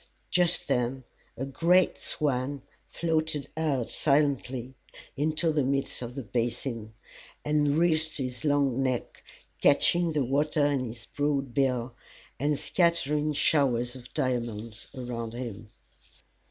[0.31, 1.03] Just then
[1.37, 4.73] a great swan floated out silently
[5.15, 6.95] into the midst of the basin,
[7.45, 9.23] and wreathed his long neck,
[9.61, 11.93] catching the water in his broad bill,
[12.39, 15.69] and scattering showers of diamonds around him.